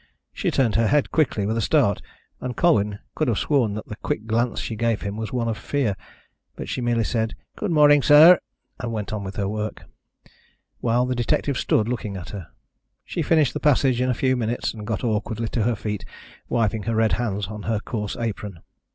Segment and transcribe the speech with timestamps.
[0.33, 2.01] She turned her head quickly, with a start,
[2.39, 5.59] and Colwyn could have sworn that the quick glance she gave him was one of
[5.59, 5.95] fear.
[6.55, 8.39] But she merely said, "Good morning, sir,"
[8.79, 9.83] and went on with her work,
[10.79, 12.47] while the detective stood looking at her.
[13.05, 16.03] She finished the passage in a few minutes and got awkwardly to her feet,
[16.49, 18.61] wiping her red hands on her coarse apron.